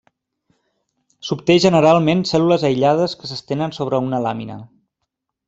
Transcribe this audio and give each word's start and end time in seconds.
S'obté 1.27 1.57
generalment 1.65 2.23
cèl·lules 2.31 2.65
aïllades 2.71 3.15
que 3.21 3.31
s'estenen 3.33 3.77
sobre 3.79 4.01
una 4.09 4.25
làmina. 4.27 4.59